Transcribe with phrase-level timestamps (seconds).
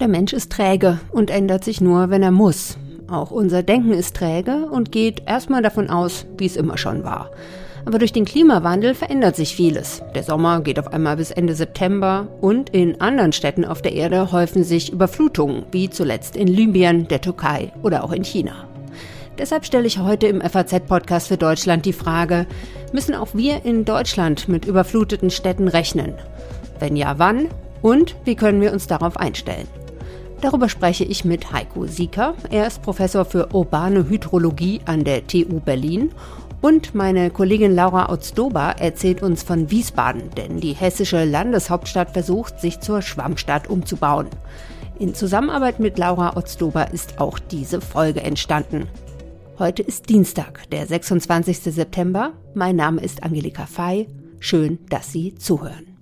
[0.00, 2.76] Der Mensch ist träge und ändert sich nur, wenn er muss.
[3.08, 7.30] Auch unser Denken ist träge und geht erstmal davon aus, wie es immer schon war.
[7.86, 10.02] Aber durch den Klimawandel verändert sich vieles.
[10.14, 14.32] Der Sommer geht auf einmal bis Ende September und in anderen Städten auf der Erde
[14.32, 18.68] häufen sich Überflutungen, wie zuletzt in Libyen, der Türkei oder auch in China.
[19.38, 22.46] Deshalb stelle ich heute im FAZ-Podcast für Deutschland die Frage,
[22.94, 26.14] müssen auch wir in Deutschland mit überfluteten Städten rechnen?
[26.78, 27.48] Wenn ja, wann?
[27.82, 29.66] Und wie können wir uns darauf einstellen?
[30.40, 32.34] Darüber spreche ich mit Heiko Sieker.
[32.50, 36.12] Er ist Professor für urbane Hydrologie an der TU Berlin
[36.60, 42.78] und meine Kollegin Laura Otzdober erzählt uns von Wiesbaden, denn die hessische Landeshauptstadt versucht, sich
[42.78, 44.28] zur Schwammstadt umzubauen.
[45.00, 48.88] In Zusammenarbeit mit Laura Otzdober ist auch diese Folge entstanden.
[49.56, 51.58] Heute ist Dienstag, der 26.
[51.58, 52.32] September.
[52.54, 54.08] Mein Name ist Angelika Fey.
[54.40, 55.93] Schön, dass Sie zuhören.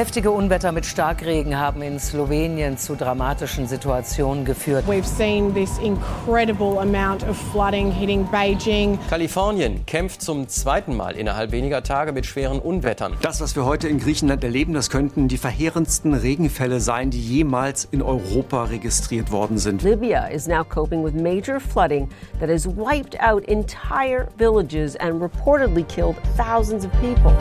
[0.00, 4.86] Heftige Unwetter mit Starkregen haben in Slowenien zu dramatischen Situationen geführt.
[4.88, 8.98] We've seen this incredible amount of flooding hitting Beijing.
[9.10, 13.12] Kalifornien kämpft zum zweiten Mal innerhalb weniger Tage mit schweren Unwettern.
[13.20, 17.86] Das, was wir heute in Griechenland erleben, das könnten die verheerendsten Regenfälle sein, die jemals
[17.90, 19.82] in Europa registriert worden sind.
[19.82, 25.86] Libya is now coping with major flooding that has wiped out entire villages and reportedly
[25.86, 27.36] killed thousands of people.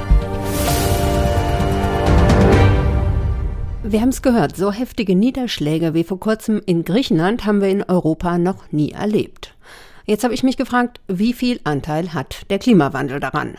[3.91, 7.81] Wir haben es gehört, so heftige Niederschläge wie vor kurzem in Griechenland haben wir in
[7.81, 9.55] Europa noch nie erlebt.
[10.05, 13.55] Jetzt habe ich mich gefragt, wie viel Anteil hat der Klimawandel daran?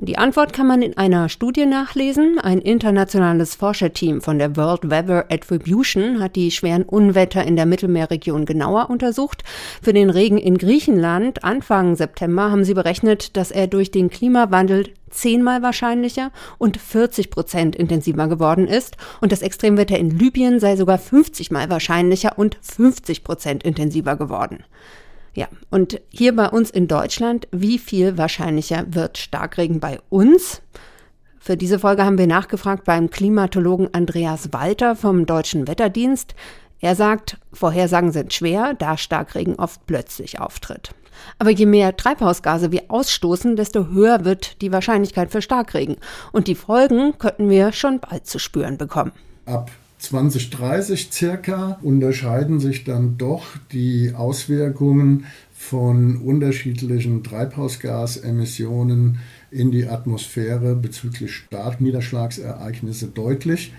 [0.00, 2.38] Die Antwort kann man in einer Studie nachlesen.
[2.38, 8.44] Ein internationales Forscherteam von der World Weather Attribution hat die schweren Unwetter in der Mittelmeerregion
[8.44, 9.42] genauer untersucht.
[9.82, 14.90] Für den Regen in Griechenland Anfang September haben sie berechnet, dass er durch den Klimawandel
[15.10, 20.98] zehnmal wahrscheinlicher und 40 Prozent intensiver geworden ist und das Extremwetter in Libyen sei sogar
[20.98, 24.62] 50 mal wahrscheinlicher und 50 Prozent intensiver geworden.
[25.38, 30.62] Ja, und hier bei uns in Deutschland, wie viel wahrscheinlicher wird Starkregen bei uns?
[31.38, 36.34] Für diese Folge haben wir nachgefragt beim Klimatologen Andreas Walter vom Deutschen Wetterdienst.
[36.80, 40.90] Er sagt, Vorhersagen sind schwer, da Starkregen oft plötzlich auftritt.
[41.38, 45.98] Aber je mehr Treibhausgase wir ausstoßen, desto höher wird die Wahrscheinlichkeit für Starkregen.
[46.32, 49.12] Und die Folgen könnten wir schon bald zu spüren bekommen.
[49.46, 59.18] Ab 2030 circa unterscheiden sich dann doch die Auswirkungen von unterschiedlichen Treibhausgasemissionen
[59.50, 63.72] in die Atmosphäre bezüglich Starkniederschlagsereignisse deutlich,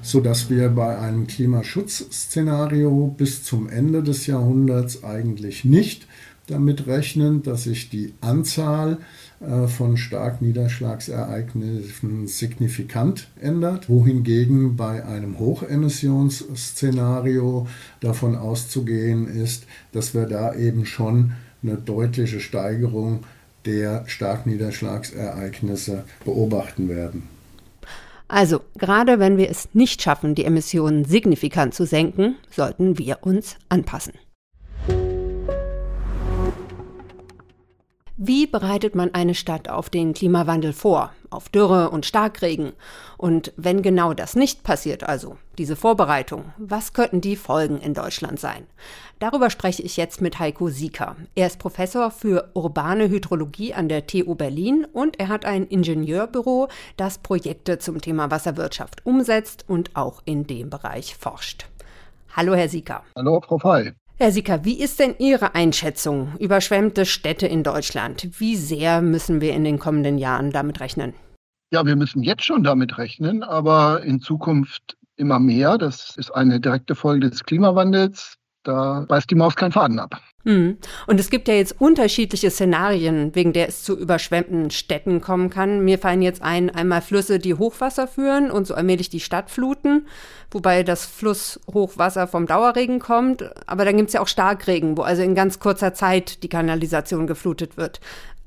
[0.00, 6.06] sodass wir bei einem Klimaschutzszenario bis zum Ende des Jahrhunderts eigentlich nicht
[6.46, 8.96] damit rechnen, dass sich die Anzahl äh,
[9.68, 17.68] von Starkniederschlagsereignissen signifikant ändert, wohingegen bei einem Hochemissionsszenario
[18.00, 23.20] davon auszugehen ist, dass wir da eben schon eine deutliche Steigerung
[23.64, 27.28] der Starkniederschlagsereignisse beobachten werden.
[28.28, 33.56] Also, gerade wenn wir es nicht schaffen, die Emissionen signifikant zu senken, sollten wir uns
[33.68, 34.14] anpassen.
[38.26, 41.12] Wie bereitet man eine Stadt auf den Klimawandel vor?
[41.28, 42.72] Auf Dürre und Starkregen?
[43.18, 48.40] Und wenn genau das nicht passiert, also diese Vorbereitung, was könnten die Folgen in Deutschland
[48.40, 48.66] sein?
[49.18, 51.16] Darüber spreche ich jetzt mit Heiko Sieker.
[51.34, 56.68] Er ist Professor für urbane Hydrologie an der TU Berlin und er hat ein Ingenieurbüro,
[56.96, 61.66] das Projekte zum Thema Wasserwirtschaft umsetzt und auch in dem Bereich forscht.
[62.34, 63.02] Hallo, Herr Sieker.
[63.16, 63.92] Hallo, Frau Fey.
[64.16, 66.34] Herr Sicker, wie ist denn Ihre Einschätzung?
[66.38, 68.28] Überschwemmte Städte in Deutschland.
[68.38, 71.14] Wie sehr müssen wir in den kommenden Jahren damit rechnen?
[71.72, 75.78] Ja, wir müssen jetzt schon damit rechnen, aber in Zukunft immer mehr.
[75.78, 78.36] Das ist eine direkte Folge des Klimawandels.
[78.64, 80.20] Da beißt die Maus keinen Faden ab.
[80.44, 80.78] Hm.
[81.06, 85.84] Und es gibt ja jetzt unterschiedliche Szenarien, wegen der es zu überschwemmten Städten kommen kann.
[85.84, 90.06] Mir fallen jetzt ein, einmal Flüsse, die Hochwasser führen und so allmählich die Stadt fluten,
[90.50, 93.50] wobei das Flusshochwasser vom Dauerregen kommt.
[93.66, 97.26] Aber dann gibt es ja auch Starkregen, wo also in ganz kurzer Zeit die Kanalisation
[97.26, 98.00] geflutet wird.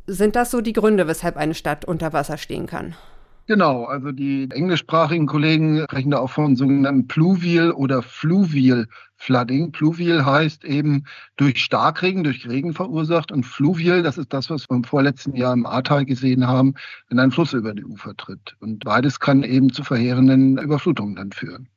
[0.08, 2.96] Sind das so die Gründe, weshalb eine Stadt unter Wasser stehen kann?
[3.48, 8.88] Genau, also die englischsprachigen Kollegen sprechen da auch von sogenannten Pluvial oder Fluvial
[9.18, 9.72] Flooding.
[9.72, 11.06] Pluvial heißt eben
[11.36, 15.54] durch Starkregen, durch Regen verursacht und Fluvial, das ist das, was wir im vorletzten Jahr
[15.54, 16.76] im Ahrtal gesehen haben,
[17.10, 18.56] wenn ein Fluss über die Ufer tritt.
[18.60, 21.68] Und beides kann eben zu verheerenden Überflutungen dann führen.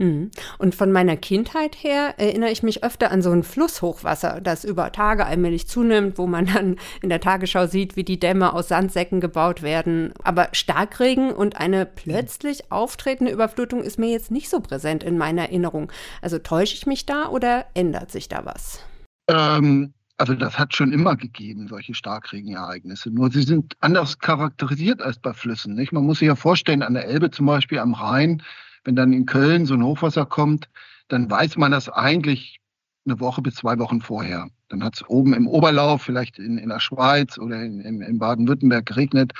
[0.00, 0.30] Mhm.
[0.56, 4.92] Und von meiner Kindheit her erinnere ich mich öfter an so ein Flusshochwasser, das über
[4.92, 9.20] Tage allmählich zunimmt, wo man dann in der Tagesschau sieht, wie die Dämme aus Sandsäcken
[9.20, 10.14] gebaut werden.
[10.24, 15.42] Aber Starkregen und eine plötzlich auftretende Überflutung ist mir jetzt nicht so präsent in meiner
[15.42, 15.92] Erinnerung.
[16.22, 18.82] Also täusche ich mich da oder ändert sich da was?
[19.28, 23.10] Ähm, also das hat schon immer gegeben, solche Starkregenereignisse.
[23.10, 25.74] Nur sie sind anders charakterisiert als bei Flüssen.
[25.74, 25.92] Nicht?
[25.92, 28.42] Man muss sich ja vorstellen, an der Elbe zum Beispiel am Rhein,
[28.84, 30.68] wenn dann in Köln so ein Hochwasser kommt,
[31.08, 32.60] dann weiß man das eigentlich
[33.06, 34.48] eine Woche bis zwei Wochen vorher.
[34.68, 38.18] Dann hat es oben im Oberlauf, vielleicht in, in der Schweiz oder in, in, in
[38.18, 39.32] Baden-Württemberg geregnet.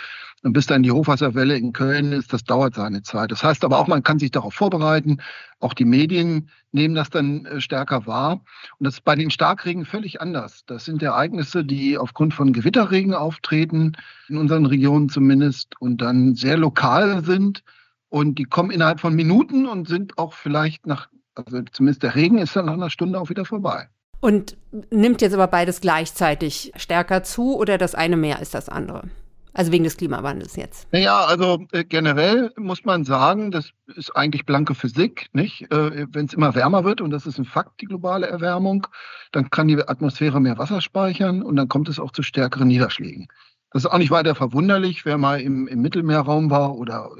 [0.43, 3.31] Und bis dann die Hochwasserwelle in Köln ist, das dauert seine Zeit.
[3.31, 5.19] Das heißt aber auch, man kann sich darauf vorbereiten.
[5.61, 8.41] Auch die Medien nehmen das dann äh, stärker wahr.
[8.79, 10.65] Und das ist bei den Starkregen völlig anders.
[10.67, 13.93] Das sind Ereignisse, die aufgrund von Gewitterregen auftreten,
[14.29, 17.63] in unseren Regionen zumindest, und dann sehr lokal sind
[18.11, 22.39] und die kommen innerhalb von Minuten und sind auch vielleicht nach, also zumindest der Regen
[22.39, 23.89] ist dann nach einer Stunde auch wieder vorbei.
[24.21, 24.59] Und
[24.91, 29.05] nimmt jetzt aber beides gleichzeitig stärker zu oder das eine mehr als das andere?
[29.53, 30.87] Also wegen des Klimawandels jetzt.
[30.93, 35.63] Naja, also äh, generell muss man sagen, das ist eigentlich blanke Physik, nicht?
[35.73, 38.87] Äh, Wenn es immer wärmer wird, und das ist ein Fakt, die globale Erwärmung,
[39.33, 43.27] dann kann die Atmosphäre mehr Wasser speichern und dann kommt es auch zu stärkeren Niederschlägen.
[43.73, 47.11] Das ist auch nicht weiter verwunderlich, wer mal im, im Mittelmeerraum war oder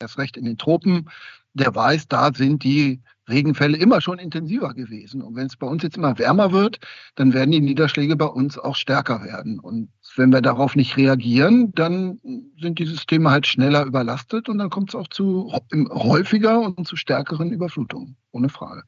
[0.00, 1.08] erst recht in den Tropen,
[1.54, 5.22] der weiß, da sind die Regenfälle immer schon intensiver gewesen.
[5.22, 6.78] Und wenn es bei uns jetzt immer wärmer wird,
[7.16, 9.58] dann werden die Niederschläge bei uns auch stärker werden.
[9.58, 12.20] Und wenn wir darauf nicht reagieren, dann
[12.60, 15.52] sind die Systeme halt schneller überlastet und dann kommt es auch zu
[15.90, 18.84] häufiger und zu stärkeren Überflutungen, ohne Frage.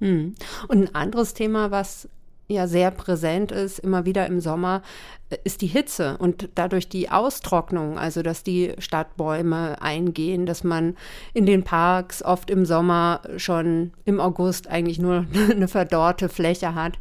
[0.00, 0.34] Hm.
[0.68, 2.08] Und ein anderes Thema, was
[2.48, 4.82] ja sehr präsent ist, immer wieder im Sommer,
[5.30, 10.96] äh, ist die Hitze und dadurch die Austrocknung, also dass die Stadtbäume eingehen, dass man
[11.34, 16.98] in den Parks oft im Sommer schon im August eigentlich nur eine verdorrte Fläche hat.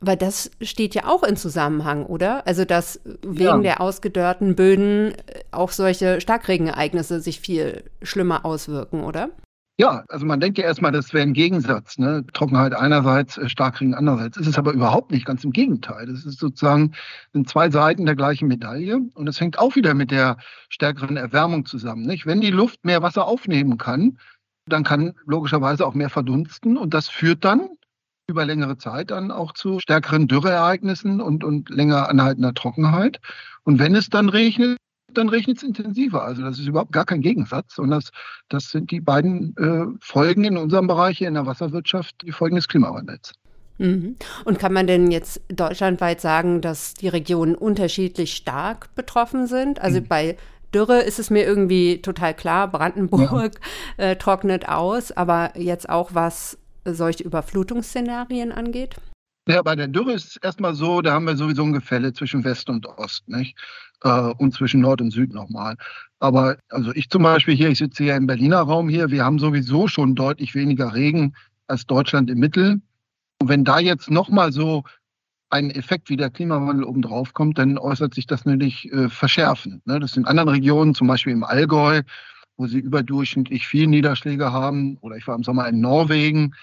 [0.00, 2.46] Aber das steht ja auch in Zusammenhang, oder?
[2.46, 3.58] Also, dass wegen ja.
[3.58, 5.14] der ausgedörrten Böden
[5.50, 9.30] auch solche Starkregenereignisse sich viel schlimmer auswirken, oder?
[9.76, 11.98] Ja, also man denkt ja erstmal, das wäre ein Gegensatz.
[11.98, 12.24] Ne?
[12.32, 14.36] Trockenheit einerseits, äh, Starkregen andererseits.
[14.36, 16.06] Ist es aber überhaupt nicht, ganz im Gegenteil.
[16.06, 16.92] Das ist sozusagen
[17.32, 19.00] sind zwei Seiten der gleichen Medaille.
[19.14, 20.36] Und es hängt auch wieder mit der
[20.68, 22.06] stärkeren Erwärmung zusammen.
[22.06, 22.24] Nicht?
[22.24, 24.18] Wenn die Luft mehr Wasser aufnehmen kann,
[24.66, 26.76] dann kann logischerweise auch mehr verdunsten.
[26.76, 27.68] Und das führt dann
[28.28, 33.20] über längere Zeit dann auch zu stärkeren Dürreereignissen und, und länger anhaltender Trockenheit.
[33.64, 34.78] Und wenn es dann regnet,
[35.18, 36.22] dann regnet es intensiver.
[36.22, 37.78] Also das ist überhaupt gar kein Gegensatz.
[37.78, 38.10] Und das,
[38.48, 42.56] das sind die beiden äh, Folgen in unserem Bereich hier in der Wasserwirtschaft, die Folgen
[42.56, 43.32] des Klimawandels.
[43.78, 44.16] Mhm.
[44.44, 49.80] Und kann man denn jetzt deutschlandweit sagen, dass die Regionen unterschiedlich stark betroffen sind?
[49.80, 50.06] Also mhm.
[50.06, 50.36] bei
[50.72, 53.60] Dürre ist es mir irgendwie total klar, Brandenburg
[53.98, 54.04] ja.
[54.04, 58.96] äh, trocknet aus, aber jetzt auch was solche Überflutungsszenarien angeht?
[59.46, 62.44] Ja, bei der Dürre ist es erstmal so, da haben wir sowieso ein Gefälle zwischen
[62.44, 63.58] West und Ost, nicht?
[64.02, 65.76] Äh, und zwischen Nord und Süd nochmal.
[66.18, 69.38] Aber also ich zum Beispiel hier, ich sitze hier im Berliner Raum hier, wir haben
[69.38, 71.34] sowieso schon deutlich weniger Regen
[71.66, 72.80] als Deutschland im Mittel.
[73.38, 74.84] Und wenn da jetzt nochmal so
[75.50, 79.86] ein Effekt wie der Klimawandel obendrauf kommt, dann äußert sich das natürlich äh, verschärfend.
[79.86, 80.00] Ne?
[80.00, 82.00] Das sind in anderen Regionen, zum Beispiel im Allgäu,
[82.56, 84.96] wo sie überdurchschnittlich viel Niederschläge haben.
[85.02, 86.54] Oder ich war im Sommer in Norwegen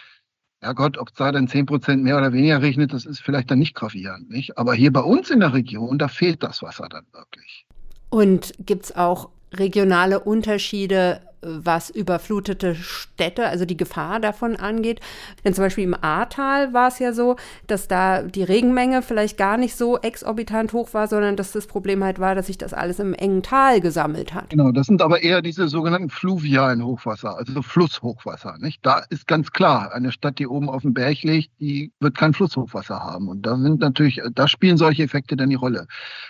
[0.62, 3.50] ja Gott, ob es da dann 10 Prozent mehr oder weniger regnet, das ist vielleicht
[3.52, 4.30] dann nicht gravierend.
[4.30, 4.58] Nicht?
[4.58, 7.66] Aber hier bei uns in der Region, da fehlt das Wasser dann wirklich.
[8.10, 15.00] Und gibt es auch regionale Unterschiede, was überflutete Städte, also die Gefahr davon angeht.
[15.44, 17.36] Denn zum Beispiel im Ahrtal war es ja so,
[17.68, 22.04] dass da die Regenmenge vielleicht gar nicht so exorbitant hoch war, sondern dass das Problem
[22.04, 24.50] halt war, dass sich das alles im engen Tal gesammelt hat.
[24.50, 28.58] Genau, das sind aber eher diese sogenannten fluvialen Hochwasser, also Flusshochwasser.
[28.60, 28.86] Nicht?
[28.86, 32.34] Da ist ganz klar, eine Stadt, die oben auf dem Berg liegt, die wird kein
[32.34, 33.28] Flusshochwasser haben.
[33.28, 35.88] Und da sind natürlich, da spielen solche Effekte dann die Rolle.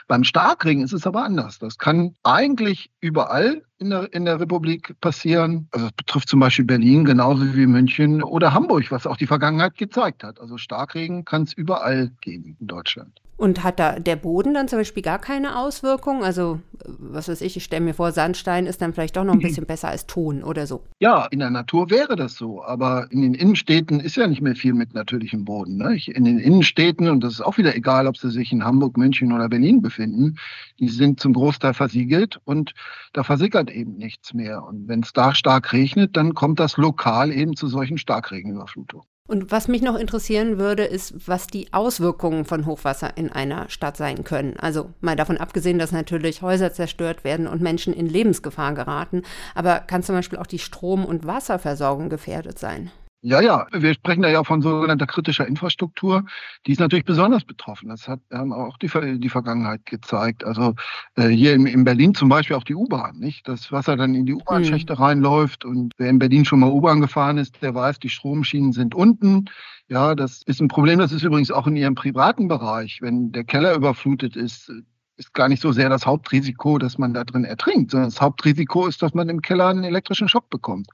[0.08, 1.60] Beim Starkregen ist es aber anders.
[1.60, 5.68] Das kann eigentlich überall in der, in der Republik passieren.
[5.72, 9.76] Also das betrifft zum Beispiel Berlin genauso wie München oder Hamburg, was auch die Vergangenheit
[9.76, 10.40] gezeigt hat.
[10.40, 13.20] Also Starkregen kann es überall geben in Deutschland.
[13.42, 16.24] Und hat da der Boden dann zum Beispiel gar keine Auswirkung?
[16.24, 19.40] Also, was weiß ich, ich stelle mir vor, Sandstein ist dann vielleicht doch noch ein
[19.40, 20.84] bisschen besser als Ton oder so.
[21.00, 22.64] Ja, in der Natur wäre das so.
[22.64, 25.78] Aber in den Innenstädten ist ja nicht mehr viel mit natürlichem Boden.
[25.78, 26.00] Ne?
[26.06, 29.34] In den Innenstädten, und das ist auch wieder egal, ob sie sich in Hamburg, München
[29.34, 30.38] oder Berlin befinden,
[30.80, 32.76] die sind zum Großteil versiegelt und
[33.14, 34.64] da versickert eben nichts mehr.
[34.64, 39.11] Und wenn es da stark regnet, dann kommt das lokal eben zu solchen Starkregenüberflutungen.
[39.32, 43.96] Und was mich noch interessieren würde, ist, was die Auswirkungen von Hochwasser in einer Stadt
[43.96, 44.58] sein können.
[44.60, 49.22] Also mal davon abgesehen, dass natürlich Häuser zerstört werden und Menschen in Lebensgefahr geraten,
[49.56, 52.92] aber kann zum Beispiel auch die Strom- und Wasserversorgung gefährdet sein?
[53.24, 56.26] Ja, ja, wir sprechen da ja von sogenannter kritischer Infrastruktur.
[56.66, 57.90] Die ist natürlich besonders betroffen.
[57.90, 60.44] Das hat haben auch die, die Vergangenheit gezeigt.
[60.44, 60.74] Also
[61.16, 63.48] äh, hier in, in Berlin zum Beispiel auch die U-Bahn, nicht?
[63.48, 65.04] Das Wasser dann in die U-Bahn-Schächte mhm.
[65.04, 68.96] reinläuft und wer in Berlin schon mal U-Bahn gefahren ist, der weiß, die Stromschienen sind
[68.96, 69.46] unten.
[69.88, 70.98] Ja, das ist ein Problem.
[70.98, 73.02] Das ist übrigens auch in Ihrem privaten Bereich.
[73.02, 74.72] Wenn der Keller überflutet ist,
[75.18, 78.88] ist gar nicht so sehr das Hauptrisiko, dass man da drin ertrinkt, sondern das Hauptrisiko
[78.88, 80.88] ist, dass man im Keller einen elektrischen Schock bekommt.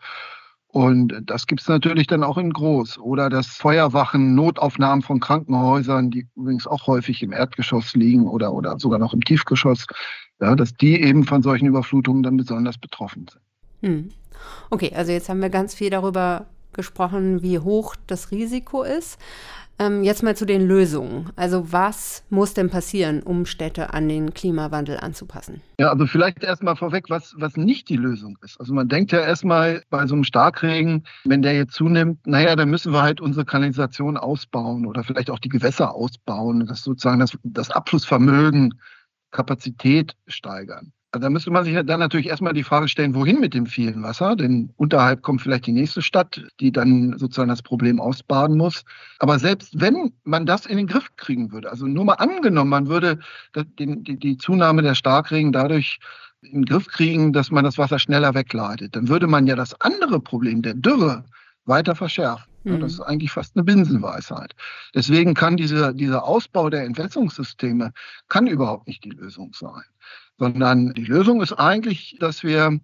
[0.77, 2.99] Und das gibt es natürlich dann auch in groß.
[2.99, 8.77] Oder das Feuerwachen, Notaufnahmen von Krankenhäusern, die übrigens auch häufig im Erdgeschoss liegen oder, oder
[8.77, 9.87] sogar noch im Tiefgeschoss,
[10.39, 13.41] ja, dass die eben von solchen Überflutungen dann besonders betroffen sind.
[13.81, 14.09] Hm.
[14.69, 19.17] Okay, also jetzt haben wir ganz viel darüber gesprochen, wie hoch das Risiko ist.
[19.79, 21.29] Ähm, jetzt mal zu den Lösungen.
[21.35, 25.61] Also was muss denn passieren, um Städte an den Klimawandel anzupassen?
[25.79, 28.59] Ja, also vielleicht erstmal vorweg, was, was nicht die Lösung ist.
[28.59, 32.69] Also man denkt ja erstmal bei so einem Starkregen, wenn der jetzt zunimmt, naja, dann
[32.69, 37.37] müssen wir halt unsere Kanalisation ausbauen oder vielleicht auch die Gewässer ausbauen, das sozusagen das,
[37.43, 38.73] das Abflussvermögen,
[39.29, 40.91] Kapazität steigern.
[41.11, 44.03] Also da müsste man sich dann natürlich erstmal die Frage stellen, wohin mit dem vielen
[44.03, 44.35] Wasser?
[44.35, 48.83] Denn unterhalb kommt vielleicht die nächste Stadt, die dann sozusagen das Problem ausbaden muss.
[49.19, 52.87] Aber selbst wenn man das in den Griff kriegen würde, also nur mal angenommen, man
[52.87, 53.19] würde
[53.55, 55.99] die, die, die Zunahme der Starkregen dadurch
[56.41, 59.79] in den Griff kriegen, dass man das Wasser schneller wegleitet, dann würde man ja das
[59.79, 61.23] andere Problem der Dürre
[61.63, 62.45] weiter verschärfen.
[62.65, 63.05] Ja, das ist mhm.
[63.05, 64.53] eigentlich fast eine Binsenweisheit.
[64.93, 67.93] Deswegen kann dieser, dieser Ausbau der Entwässerungssysteme
[68.27, 69.83] kann überhaupt nicht die Lösung sein
[70.37, 72.79] sondern die Lösung ist eigentlich, dass wir,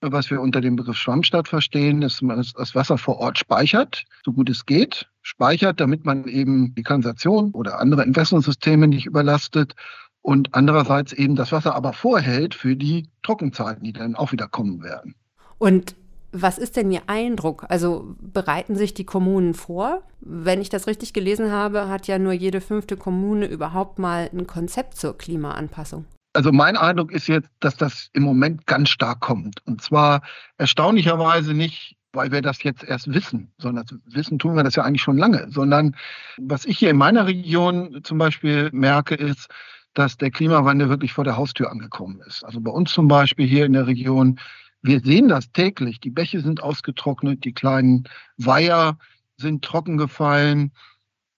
[0.00, 4.32] was wir unter dem Begriff Schwammstadt verstehen, dass man das Wasser vor Ort speichert, so
[4.32, 9.74] gut es geht, speichert, damit man eben die Kanalisation oder andere Entwässerungssysteme nicht überlastet
[10.22, 14.82] und andererseits eben das Wasser aber vorhält für die Trockenzeiten, die dann auch wieder kommen
[14.82, 15.14] werden.
[15.58, 15.94] Und
[16.32, 17.64] was ist denn Ihr Eindruck?
[17.68, 20.02] Also bereiten sich die Kommunen vor?
[20.20, 24.46] Wenn ich das richtig gelesen habe, hat ja nur jede fünfte Kommune überhaupt mal ein
[24.46, 26.04] Konzept zur Klimaanpassung.
[26.38, 29.60] Also mein Eindruck ist jetzt, dass das im Moment ganz stark kommt.
[29.66, 30.22] Und zwar
[30.56, 35.02] erstaunlicherweise nicht, weil wir das jetzt erst wissen, sondern wissen tun wir das ja eigentlich
[35.02, 35.96] schon lange, sondern
[36.36, 39.48] was ich hier in meiner Region zum Beispiel merke, ist,
[39.94, 42.44] dass der Klimawandel wirklich vor der Haustür angekommen ist.
[42.44, 44.38] Also bei uns zum Beispiel hier in der Region,
[44.80, 45.98] wir sehen das täglich.
[45.98, 48.04] Die Bäche sind ausgetrocknet, die kleinen
[48.36, 48.96] Weiher
[49.38, 50.70] sind trocken gefallen.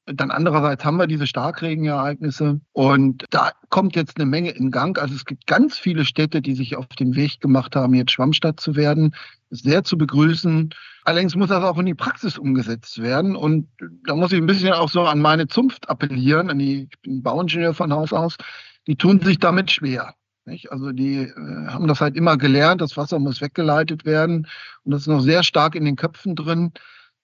[0.06, 4.98] Dann andererseits haben wir diese Starkregenereignisse und da kommt jetzt eine Menge in Gang.
[4.98, 8.60] Also es gibt ganz viele Städte, die sich auf den Weg gemacht haben, jetzt Schwammstadt
[8.60, 9.14] zu werden.
[9.50, 10.70] Sehr zu begrüßen.
[11.04, 13.36] Allerdings muss das auch in die Praxis umgesetzt werden.
[13.36, 13.68] Und
[14.06, 16.50] da muss ich ein bisschen auch so an meine Zunft appellieren.
[16.50, 18.36] An die, ich bin Bauingenieur von Haus aus.
[18.86, 20.14] Die tun sich damit schwer.
[20.46, 20.72] Nicht?
[20.72, 24.46] Also die äh, haben das halt immer gelernt, das Wasser muss weggeleitet werden.
[24.84, 26.72] Und das ist noch sehr stark in den Köpfen drin.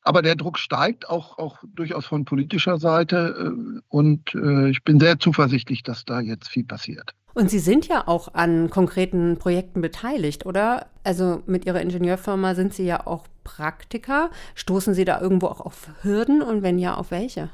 [0.06, 3.52] Aber der Druck steigt auch, auch durchaus von politischer Seite.
[3.52, 7.12] Äh, und äh, ich bin sehr zuversichtlich, dass da jetzt viel passiert.
[7.34, 10.86] Und Sie sind ja auch an konkreten Projekten beteiligt, oder?
[11.02, 14.30] Also mit Ihrer Ingenieurfirma sind Sie ja auch Praktiker.
[14.54, 17.50] Stoßen Sie da irgendwo auch auf Hürden und wenn ja, auf welche?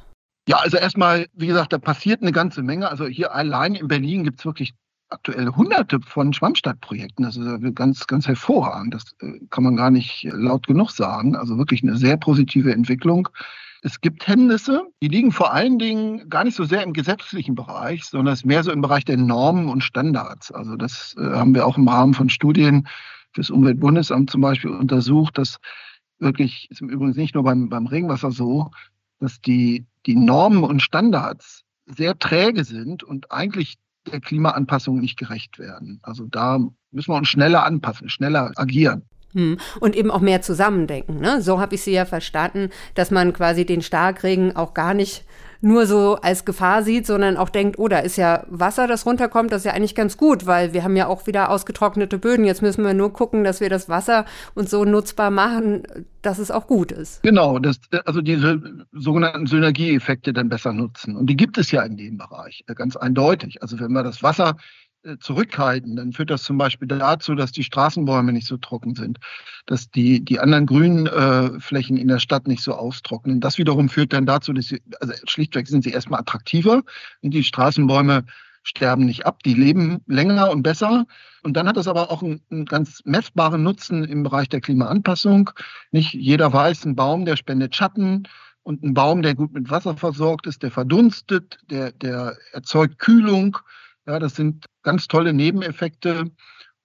[0.47, 2.91] Ja, also erstmal, wie gesagt, da passiert eine ganze Menge.
[2.91, 4.75] Also hier allein in Berlin gibt es wirklich
[5.13, 7.25] aktuell hunderte von Schwammstadtprojekten.
[7.25, 8.95] Das ist ganz, ganz hervorragend.
[8.95, 11.37] Das äh, kann man gar nicht laut genug sagen.
[11.37, 13.29] Also wirklich eine sehr positive Entwicklung.
[13.85, 18.05] Es gibt Hemmnisse, die liegen vor allen Dingen gar nicht so sehr im gesetzlichen Bereich,
[18.05, 20.53] sondern es mehr so im Bereich der Normen und Standards.
[20.53, 22.87] Also das äh, haben wir auch im Rahmen von Studien
[23.33, 25.59] fürs Umweltbundesamt zum Beispiel untersucht, dass
[26.19, 28.71] wirklich, ist im Übrigen nicht nur beim, beim Regenwasser so,
[29.19, 33.79] dass die, die Normen und Standards sehr träge sind und eigentlich
[34.11, 36.01] der Klimaanpassung nicht gerecht werden.
[36.03, 36.59] Also da
[36.91, 39.03] müssen wir uns schneller anpassen, schneller agieren.
[39.33, 39.59] Hm.
[39.81, 41.19] Und eben auch mehr zusammendenken.
[41.19, 41.41] Ne?
[41.41, 45.25] So habe ich Sie ja verstanden, dass man quasi den Starkregen auch gar nicht
[45.63, 49.53] nur so als Gefahr sieht, sondern auch denkt, oh, da ist ja Wasser, das runterkommt,
[49.53, 52.45] das ist ja eigentlich ganz gut, weil wir haben ja auch wieder ausgetrocknete Böden.
[52.45, 55.85] Jetzt müssen wir nur gucken, dass wir das Wasser uns so nutzbar machen,
[56.21, 57.23] dass es auch gut ist.
[57.23, 58.61] Genau, das, also diese
[58.93, 61.17] sogenannten Synergieeffekte dann besser nutzen.
[61.17, 63.63] Und die gibt es ja in dem Bereich, äh, ganz eindeutig.
[63.63, 64.57] Also wenn wir das Wasser
[65.19, 69.19] zurückhalten, dann führt das zum Beispiel dazu, dass die Straßenbäume nicht so trocken sind,
[69.67, 73.41] dass die, die anderen grünen äh, Flächen in der Stadt nicht so austrocknen.
[73.41, 76.83] Das wiederum führt dann dazu, dass sie, also schlichtweg sind sie erstmal attraktiver.
[77.23, 78.25] Die Straßenbäume
[78.63, 81.05] sterben nicht ab, die leben länger und besser.
[81.43, 85.51] Und dann hat das aber auch einen, einen ganz messbaren Nutzen im Bereich der Klimaanpassung.
[85.91, 88.29] Nicht jeder weiß, ein Baum, der spendet Schatten,
[88.63, 93.59] Und ein Baum, der gut mit Wasser versorgt ist, der verdunstet, der, der erzeugt Kühlung.
[94.07, 96.31] Ja, das sind ganz tolle Nebeneffekte.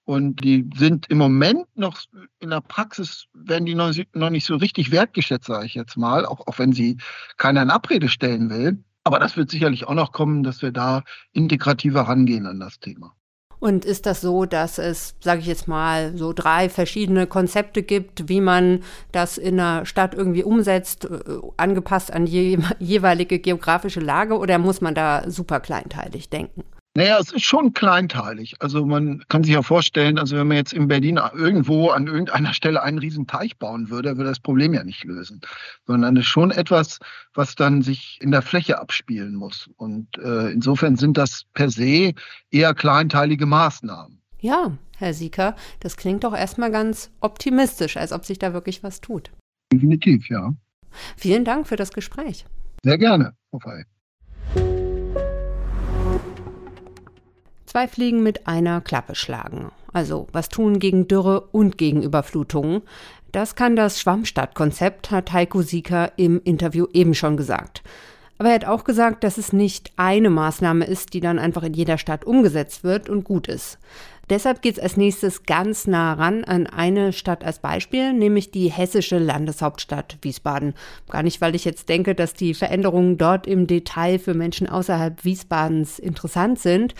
[0.05, 1.99] Und die sind im Moment noch
[2.39, 3.91] in der Praxis, werden die noch,
[4.29, 6.97] nicht so richtig wertgeschätzt, sage ich jetzt mal, auch, auch wenn sie
[7.35, 8.81] keiner in Abrede stellen will.
[9.03, 13.17] Aber das wird sicherlich auch noch kommen, dass wir da integrativer rangehen an das Thema.
[13.59, 18.29] Und ist das so, dass es, sage ich jetzt mal, so drei verschiedene Konzepte gibt,
[18.29, 21.19] wie man das in einer Stadt irgendwie umsetzt, äh,
[21.57, 26.63] angepasst an die jeweilige geografische Lage, oder muss man da super kleinteilig denken?
[26.97, 28.55] Naja, es ist schon kleinteilig.
[28.57, 32.55] Also man kann sich ja vorstellen, also wenn man jetzt in Berlin irgendwo an irgendeiner
[32.55, 35.41] Stelle einen riesen Teich bauen würde, würde das Problem ja nicht lösen.
[35.85, 36.97] Sondern es ist schon etwas,
[37.35, 39.69] was dann sich in der Fläche abspielen muss.
[39.77, 42.15] Und äh, insofern sind das per se
[42.49, 44.19] eher kleinteilige Maßnahmen.
[44.39, 49.01] Ja, Herr Sieker, das klingt doch erstmal ganz optimistisch, als ob sich da wirklich was
[49.01, 49.29] tut.
[49.71, 50.51] Definitiv, ja.
[51.15, 52.47] Vielen Dank für das Gespräch.
[52.81, 53.83] Sehr gerne, Frau Fey.
[57.67, 59.71] Zwei Fliegen mit einer Klappe schlagen.
[59.91, 62.81] Also was tun gegen Dürre und gegen Überflutungen.
[63.33, 67.83] Das kann das Schwammstadtkonzept, hat Heiko Sieker im Interview eben schon gesagt.
[68.37, 71.73] Aber er hat auch gesagt, dass es nicht eine Maßnahme ist, die dann einfach in
[71.73, 73.79] jeder Stadt umgesetzt wird und gut ist.
[74.29, 78.69] Deshalb geht es als nächstes ganz nah ran an eine Stadt als Beispiel, nämlich die
[78.69, 80.73] hessische Landeshauptstadt Wiesbaden.
[81.09, 85.23] Gar nicht, weil ich jetzt denke, dass die Veränderungen dort im Detail für Menschen außerhalb
[85.23, 86.93] Wiesbadens interessant sind,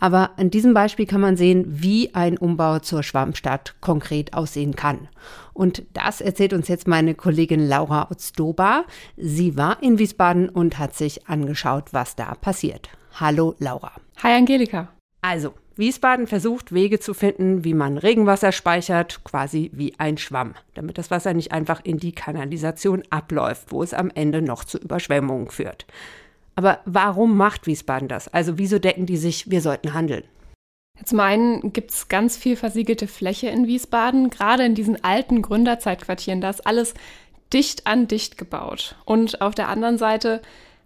[0.00, 5.08] aber an diesem Beispiel kann man sehen, wie ein Umbau zur Schwammstadt konkret aussehen kann.
[5.52, 8.84] Und das erzählt uns jetzt meine Kollegin Laura Otzdoba.
[9.16, 12.88] Sie war in Wiesbaden und hat sich angeschaut, was da passiert.
[13.20, 13.92] Hallo Laura.
[14.22, 14.88] Hi Angelika.
[15.20, 20.96] Also, Wiesbaden versucht Wege zu finden, wie man Regenwasser speichert, quasi wie ein Schwamm, damit
[20.96, 25.48] das Wasser nicht einfach in die Kanalisation abläuft, wo es am Ende noch zu Überschwemmungen
[25.48, 25.86] führt.
[26.54, 28.28] Aber warum macht Wiesbaden das?
[28.28, 30.22] Also wieso decken die sich, wir sollten handeln?
[31.04, 36.40] Zum einen gibt es ganz viel versiegelte Fläche in Wiesbaden, gerade in diesen alten Gründerzeitquartieren.
[36.40, 36.94] Da ist alles
[37.52, 38.94] dicht an dicht gebaut.
[39.04, 40.42] Und auf der anderen Seite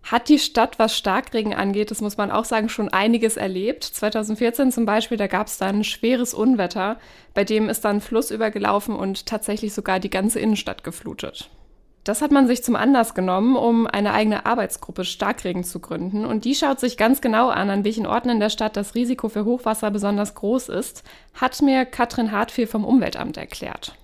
[0.07, 3.83] hat die Stadt, was Starkregen angeht, das muss man auch sagen, schon einiges erlebt.
[3.83, 6.99] 2014 zum Beispiel, da gab es dann ein schweres Unwetter,
[7.35, 11.51] bei dem ist dann ein Fluss übergelaufen und tatsächlich sogar die ganze Innenstadt geflutet.
[12.05, 16.25] Das hat man sich zum Anlass genommen, um eine eigene Arbeitsgruppe Starkregen zu gründen.
[16.25, 19.29] Und die schaut sich ganz genau an, an welchen Orten in der Stadt das Risiko
[19.29, 21.03] für Hochwasser besonders groß ist,
[21.35, 23.97] hat mir Katrin Hartfehl vom Umweltamt erklärt.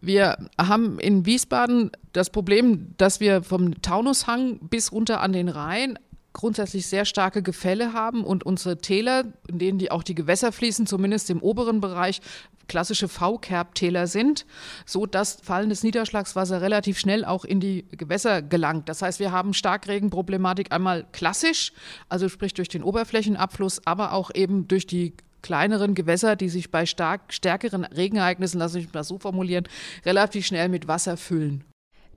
[0.00, 5.98] Wir haben in Wiesbaden das Problem, dass wir vom Taunushang bis runter an den Rhein
[6.36, 10.86] grundsätzlich sehr starke Gefälle haben und unsere Täler, in denen die auch die Gewässer fließen,
[10.86, 12.20] zumindest im oberen Bereich,
[12.68, 14.44] klassische V-Kerbtäler sind,
[14.84, 18.88] so dass fallendes Niederschlagswasser relativ schnell auch in die Gewässer gelangt.
[18.88, 21.72] Das heißt, wir haben Starkregenproblematik einmal klassisch,
[22.08, 25.14] also sprich durch den Oberflächenabfluss, aber auch eben durch die
[25.46, 29.68] kleineren Gewässer, die sich bei stark, stärkeren Regenereignissen, lasse ich mal so formulieren,
[30.04, 31.62] relativ schnell mit Wasser füllen.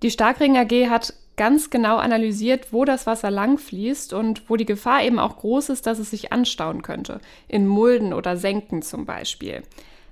[0.02, 4.66] Die Starkregen AG hat ganz genau analysiert, wo das Wasser lang fließt und wo die
[4.66, 7.22] Gefahr eben auch groß ist, dass es sich anstauen könnte.
[7.48, 9.62] In Mulden oder Senken zum Beispiel.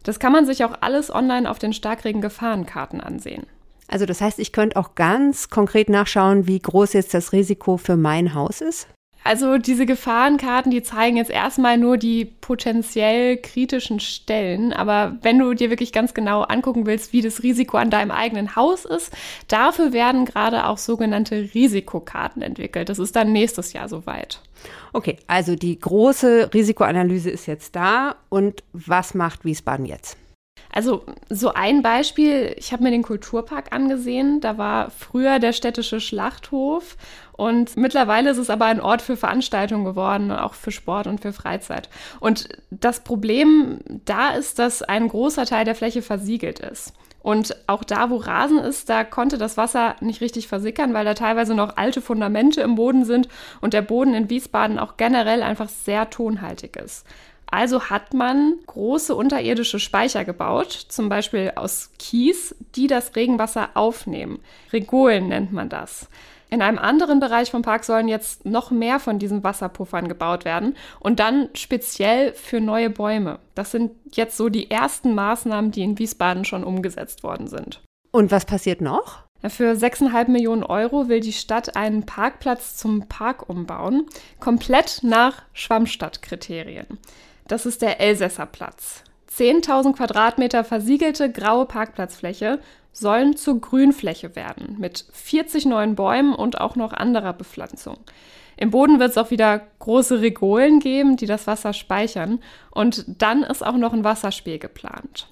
[0.03, 3.47] Das kann man sich auch alles online auf den Starkregen-Gefahrenkarten ansehen.
[3.87, 7.97] Also das heißt, ich könnte auch ganz konkret nachschauen, wie groß jetzt das Risiko für
[7.97, 8.87] mein Haus ist?
[9.27, 14.71] Also diese Gefahrenkarten, die zeigen jetzt erstmal nur die potenziell kritischen Stellen.
[14.71, 18.55] Aber wenn du dir wirklich ganz genau angucken willst, wie das Risiko an deinem eigenen
[18.55, 19.11] Haus ist,
[19.49, 22.87] dafür werden gerade auch sogenannte Risikokarten entwickelt.
[22.87, 24.39] Das ist dann nächstes Jahr soweit.
[24.93, 28.15] Okay, also die große Risikoanalyse ist jetzt da.
[28.29, 30.15] Und was macht Wiesbaden jetzt?
[30.71, 35.99] Also so ein Beispiel, ich habe mir den Kulturpark angesehen, da war früher der städtische
[35.99, 36.97] Schlachthof
[37.37, 41.31] und mittlerweile ist es aber ein Ort für Veranstaltungen geworden, auch für Sport und für
[41.31, 41.87] Freizeit.
[42.19, 46.93] Und das Problem da ist, dass ein großer Teil der Fläche versiegelt ist.
[47.21, 51.13] Und auch da, wo Rasen ist, da konnte das Wasser nicht richtig versickern, weil da
[51.13, 53.27] teilweise noch alte Fundamente im Boden sind
[53.61, 57.05] und der Boden in Wiesbaden auch generell einfach sehr tonhaltig ist.
[57.49, 64.39] Also hat man große unterirdische Speicher gebaut, zum Beispiel aus Kies, die das Regenwasser aufnehmen.
[64.73, 66.09] Regolen nennt man das.
[66.49, 70.75] In einem anderen Bereich vom Park sollen jetzt noch mehr von diesen Wasserpuffern gebaut werden
[70.99, 73.39] und dann speziell für neue Bäume.
[73.53, 77.81] Das sind jetzt so die ersten Maßnahmen, die in Wiesbaden schon umgesetzt worden sind.
[78.11, 79.27] Und was passiert noch?
[79.43, 84.07] Für 6,5 Millionen Euro will die Stadt einen Parkplatz zum Park umbauen,
[84.39, 86.97] komplett nach Schwammstadtkriterien.
[87.47, 89.03] Das ist der Elsässer Platz.
[89.37, 92.59] 10.000 Quadratmeter versiegelte graue Parkplatzfläche
[92.91, 97.97] sollen zur Grünfläche werden mit 40 neuen Bäumen und auch noch anderer Bepflanzung.
[98.57, 102.39] Im Boden wird es auch wieder große Regolen geben, die das Wasser speichern.
[102.71, 105.27] Und dann ist auch noch ein Wasserspiel geplant.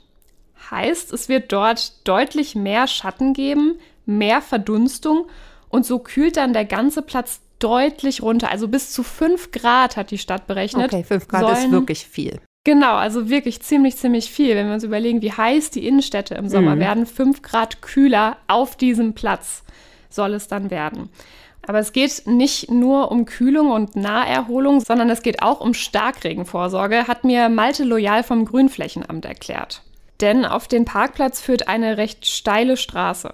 [0.69, 5.27] Heißt, es wird dort deutlich mehr Schatten geben, mehr Verdunstung
[5.69, 8.51] und so kühlt dann der ganze Platz deutlich runter.
[8.51, 10.93] Also bis zu 5 Grad hat die Stadt berechnet.
[10.93, 12.39] Okay, 5 Grad ist wirklich viel.
[12.65, 14.55] Genau, also wirklich ziemlich, ziemlich viel.
[14.55, 16.79] Wenn wir uns überlegen, wie heiß die Innenstädte im Sommer mhm.
[16.79, 19.63] werden, 5 Grad kühler auf diesem Platz
[20.09, 21.09] soll es dann werden.
[21.67, 27.07] Aber es geht nicht nur um Kühlung und Naherholung, sondern es geht auch um Starkregenvorsorge,
[27.07, 29.81] hat mir Malte Loyal vom Grünflächenamt erklärt.
[30.21, 33.33] Denn auf den Parkplatz führt eine recht steile Straße.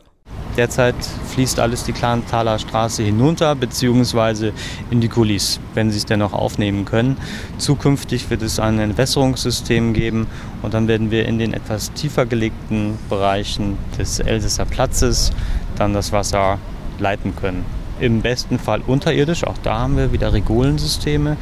[0.62, 0.93] Derzeit
[1.34, 4.52] fließt alles die Klanthaler Straße hinunter bzw.
[4.91, 7.17] in die Coulis, wenn Sie es denn noch aufnehmen können.
[7.58, 10.28] Zukünftig wird es ein Entwässerungssystem geben
[10.62, 15.32] und dann werden wir in den etwas tiefer gelegten Bereichen des Elsässer Platzes
[15.78, 16.60] dann das Wasser
[17.00, 17.65] leiten können.
[18.00, 21.38] Im besten Fall unterirdisch, auch da haben wir wieder Regulensysteme,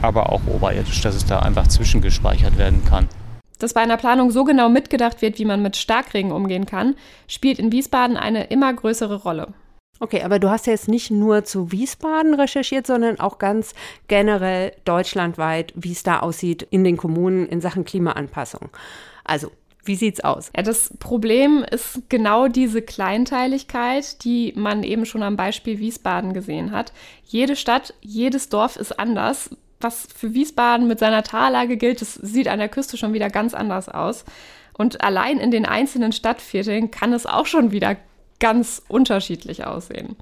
[0.00, 3.08] aber auch oberirdisch, dass es da einfach zwischengespeichert werden kann.
[3.58, 6.96] Dass bei einer Planung so genau mitgedacht wird, wie man mit Starkregen umgehen kann,
[7.28, 9.54] spielt in Wiesbaden eine immer größere Rolle.
[10.00, 13.74] Okay, aber du hast ja jetzt nicht nur zu Wiesbaden recherchiert, sondern auch ganz
[14.08, 18.70] generell deutschlandweit, wie es da aussieht in den Kommunen in Sachen Klimaanpassung.
[19.22, 19.52] Also,
[19.84, 20.50] wie sieht's aus?
[20.56, 26.72] Ja, das Problem ist genau diese Kleinteiligkeit, die man eben schon am Beispiel Wiesbaden gesehen
[26.72, 26.92] hat.
[27.24, 32.48] Jede Stadt, jedes Dorf ist anders was für Wiesbaden mit seiner Tallage gilt, das sieht
[32.48, 34.24] an der Küste schon wieder ganz anders aus.
[34.76, 37.96] Und allein in den einzelnen Stadtvierteln kann es auch schon wieder
[38.40, 40.16] ganz unterschiedlich aussehen.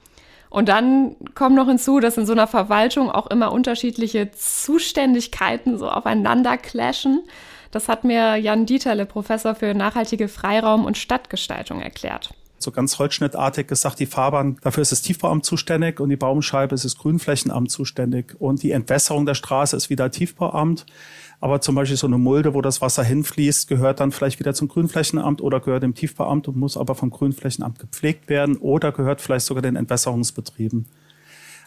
[0.50, 5.88] Und dann kommt noch hinzu, dass in so einer Verwaltung auch immer unterschiedliche Zuständigkeiten so
[5.88, 7.22] aufeinander clashen.
[7.70, 13.66] Das hat mir Jan Dieterle, Professor für nachhaltige Freiraum- und Stadtgestaltung, erklärt so ganz holzschnittartig
[13.66, 18.34] gesagt, die Fahrbahn, dafür ist das Tiefbauamt zuständig und die Baumscheibe ist das Grünflächenamt zuständig.
[18.38, 20.86] Und die Entwässerung der Straße ist wieder Tiefbauamt.
[21.40, 24.68] Aber zum Beispiel so eine Mulde, wo das Wasser hinfließt, gehört dann vielleicht wieder zum
[24.68, 29.46] Grünflächenamt oder gehört dem Tiefbauamt und muss aber vom Grünflächenamt gepflegt werden oder gehört vielleicht
[29.46, 30.86] sogar den Entwässerungsbetrieben.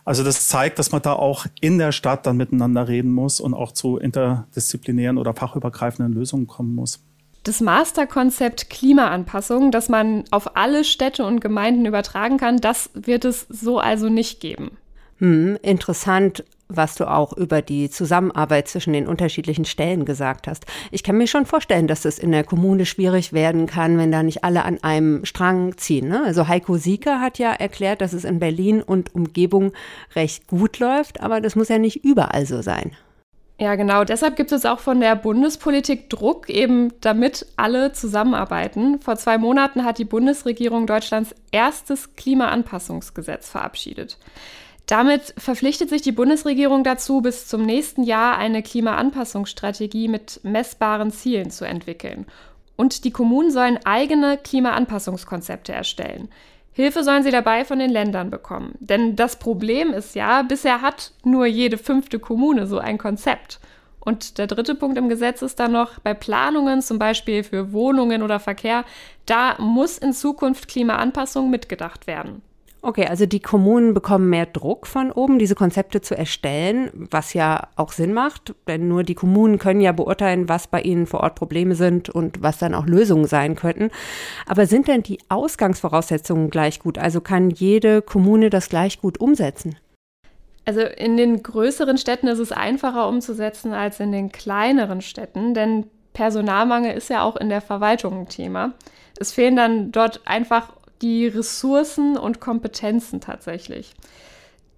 [0.06, 3.54] Also das zeigt, dass man da auch in der Stadt dann miteinander reden muss und
[3.54, 7.04] auch zu interdisziplinären oder fachübergreifenden Lösungen kommen muss.
[7.46, 13.46] Das Masterkonzept Klimaanpassung, das man auf alle Städte und Gemeinden übertragen kann, das wird es
[13.50, 14.72] so also nicht geben.
[15.20, 20.66] Hm, interessant, was du auch über die Zusammenarbeit zwischen den unterschiedlichen Stellen gesagt hast.
[20.90, 24.24] Ich kann mir schon vorstellen, dass es in der Kommune schwierig werden kann, wenn da
[24.24, 26.08] nicht alle an einem Strang ziehen.
[26.08, 26.24] Ne?
[26.26, 29.72] Also Heiko Sieker hat ja erklärt, dass es in Berlin und Umgebung
[30.16, 32.96] recht gut läuft, aber das muss ja nicht überall so sein.
[33.58, 34.04] Ja, genau.
[34.04, 39.00] Deshalb gibt es auch von der Bundespolitik Druck, eben damit alle zusammenarbeiten.
[39.00, 44.18] Vor zwei Monaten hat die Bundesregierung Deutschlands erstes Klimaanpassungsgesetz verabschiedet.
[44.88, 51.50] Damit verpflichtet sich die Bundesregierung dazu, bis zum nächsten Jahr eine Klimaanpassungsstrategie mit messbaren Zielen
[51.50, 52.26] zu entwickeln.
[52.76, 56.28] Und die Kommunen sollen eigene Klimaanpassungskonzepte erstellen.
[56.76, 58.76] Hilfe sollen sie dabei von den Ländern bekommen.
[58.82, 63.62] Denn das Problem ist ja, bisher hat nur jede fünfte Kommune so ein Konzept.
[64.02, 68.22] Und der dritte Punkt im Gesetz ist dann noch, bei Planungen, zum Beispiel für Wohnungen
[68.24, 68.84] oder Verkehr,
[69.26, 72.42] da muss in Zukunft Klimaanpassung mitgedacht werden.
[72.86, 77.70] Okay, also die Kommunen bekommen mehr Druck von oben, diese Konzepte zu erstellen, was ja
[77.78, 81.34] auch Sinn macht, denn nur die Kommunen können ja beurteilen, was bei ihnen vor Ort
[81.34, 83.90] Probleme sind und was dann auch Lösungen sein könnten.
[84.46, 87.00] Aber sind denn die Ausgangsvoraussetzungen gleich gut?
[87.00, 89.78] Also kann jede Kommune das gleich gut umsetzen?
[90.66, 95.88] Also in den größeren Städten ist es einfacher umzusetzen als in den kleineren Städten, denn
[96.14, 98.74] Personalmangel ist ja auch in der Verwaltung ein Thema.
[99.20, 100.74] Es fehlen dann dort einfach
[101.06, 103.94] die Ressourcen und Kompetenzen tatsächlich.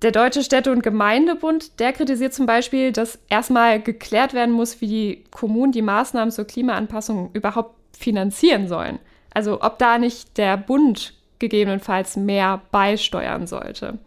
[0.02, 4.88] Der Deutsche Städte- und Gemeindebund, der kritisiert zum Beispiel, dass erstmal geklärt werden muss, wie
[4.88, 9.00] die Kommunen die Maßnahmen zur Klimaanpassung überhaupt finanzieren sollen.
[9.34, 13.98] Also ob da nicht der Bund gegebenenfalls mehr beisteuern sollte.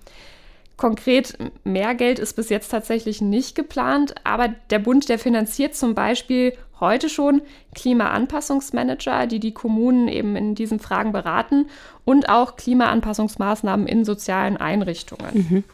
[0.77, 5.95] Konkret mehr Geld ist bis jetzt tatsächlich nicht geplant, aber der Bund, der finanziert zum
[5.95, 7.43] Beispiel heute schon
[7.75, 11.67] Klimaanpassungsmanager, die die Kommunen eben in diesen Fragen beraten
[12.05, 15.31] und auch Klimaanpassungsmaßnahmen in sozialen Einrichtungen.
[15.33, 15.65] Mhm.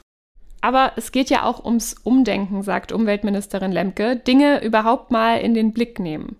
[0.60, 5.72] Aber es geht ja auch ums Umdenken, sagt Umweltministerin Lemke, Dinge überhaupt mal in den
[5.72, 6.36] Blick nehmen.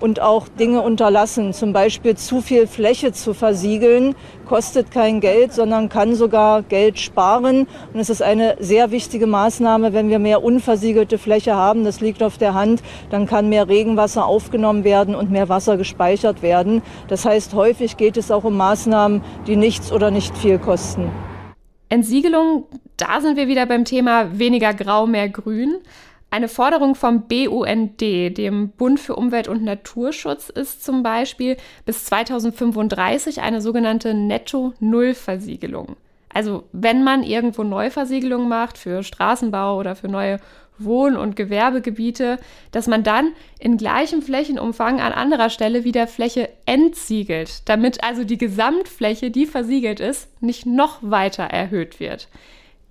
[0.00, 1.52] Und auch Dinge unterlassen.
[1.52, 4.14] Zum Beispiel zu viel Fläche zu versiegeln,
[4.46, 7.66] kostet kein Geld, sondern kann sogar Geld sparen.
[7.92, 11.84] Und es ist eine sehr wichtige Maßnahme, wenn wir mehr unversiegelte Fläche haben.
[11.84, 12.82] Das liegt auf der Hand.
[13.10, 16.82] Dann kann mehr Regenwasser aufgenommen werden und mehr Wasser gespeichert werden.
[17.08, 21.10] Das heißt, häufig geht es auch um Maßnahmen, die nichts oder nicht viel kosten.
[21.88, 22.64] Entsiegelung,
[22.96, 25.76] da sind wir wieder beim Thema weniger grau, mehr grün.
[26.32, 33.42] Eine Forderung vom BUND, dem Bund für Umwelt und Naturschutz, ist zum Beispiel bis 2035
[33.42, 35.96] eine sogenannte Netto-Null-Versiegelung.
[36.32, 40.38] Also wenn man irgendwo Neuversiegelung macht für Straßenbau oder für neue
[40.78, 42.38] Wohn- und Gewerbegebiete,
[42.70, 48.38] dass man dann in gleichem Flächenumfang an anderer Stelle wieder Fläche entsiegelt, damit also die
[48.38, 52.28] Gesamtfläche, die versiegelt ist, nicht noch weiter erhöht wird.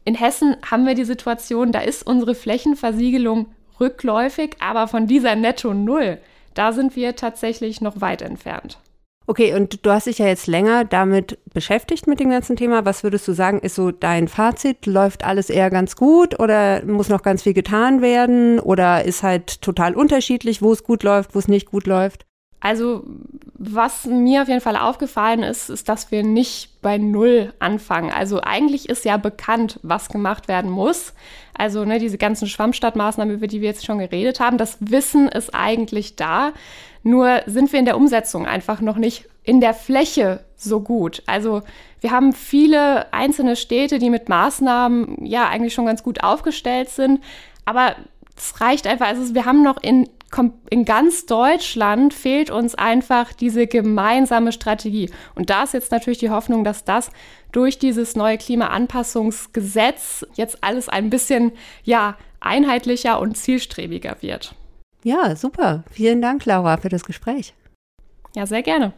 [0.03, 3.47] In Hessen haben wir die Situation, da ist unsere Flächenversiegelung
[3.79, 6.17] rückläufig, aber von dieser Netto Null,
[6.53, 8.79] da sind wir tatsächlich noch weit entfernt.
[9.27, 12.85] Okay, und du hast dich ja jetzt länger damit beschäftigt mit dem ganzen Thema.
[12.85, 14.87] Was würdest du sagen, ist so dein Fazit?
[14.87, 19.61] Läuft alles eher ganz gut oder muss noch ganz viel getan werden oder ist halt
[19.61, 22.25] total unterschiedlich, wo es gut läuft, wo es nicht gut läuft?
[22.61, 23.03] Also,
[23.55, 28.11] was mir auf jeden Fall aufgefallen ist, ist, dass wir nicht bei Null anfangen.
[28.11, 31.13] Also eigentlich ist ja bekannt, was gemacht werden muss.
[31.57, 35.53] Also ne, diese ganzen Schwammstadtmaßnahmen, über die wir jetzt schon geredet haben, das Wissen ist
[35.53, 36.53] eigentlich da.
[37.03, 41.23] Nur sind wir in der Umsetzung einfach noch nicht in der Fläche so gut.
[41.25, 41.63] Also
[41.99, 47.21] wir haben viele einzelne Städte, die mit Maßnahmen ja eigentlich schon ganz gut aufgestellt sind.
[47.65, 47.95] Aber
[48.37, 49.07] es reicht einfach.
[49.07, 50.07] Also wir haben noch in
[50.69, 55.09] in ganz Deutschland fehlt uns einfach diese gemeinsame Strategie.
[55.35, 57.11] Und da ist jetzt natürlich die Hoffnung, dass das
[57.51, 61.51] durch dieses neue Klimaanpassungsgesetz jetzt alles ein bisschen,
[61.83, 64.55] ja, einheitlicher und zielstrebiger wird.
[65.03, 65.83] Ja, super.
[65.91, 67.53] Vielen Dank, Laura, für das Gespräch.
[68.35, 68.93] Ja, sehr gerne.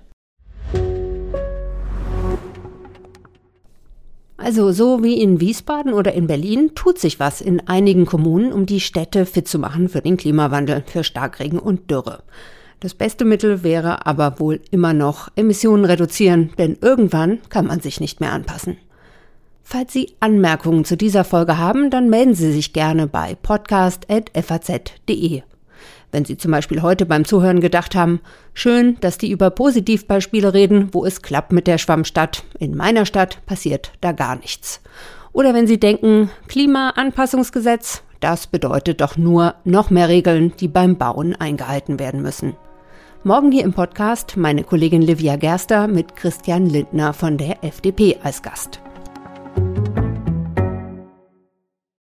[4.43, 8.65] Also so wie in Wiesbaden oder in Berlin tut sich was in einigen Kommunen, um
[8.65, 12.23] die Städte fit zu machen für den Klimawandel, für Starkregen und Dürre.
[12.81, 18.01] Das beste Mittel wäre aber wohl immer noch Emissionen reduzieren, denn irgendwann kann man sich
[18.01, 18.75] nicht mehr anpassen.
[19.63, 25.43] Falls Sie Anmerkungen zu dieser Folge haben, dann melden Sie sich gerne bei podcast.faz.de.
[26.13, 28.21] Wenn Sie zum Beispiel heute beim Zuhören gedacht haben,
[28.53, 32.43] schön, dass die über Positivbeispiele reden, wo es klappt mit der Schwammstadt.
[32.59, 34.79] In meiner Stadt passiert da gar nichts.
[35.31, 41.35] Oder wenn Sie denken, Klimaanpassungsgesetz, das bedeutet doch nur noch mehr Regeln, die beim Bauen
[41.35, 42.55] eingehalten werden müssen.
[43.23, 48.43] Morgen hier im Podcast meine Kollegin Livia Gerster mit Christian Lindner von der FDP als
[48.43, 48.79] Gast.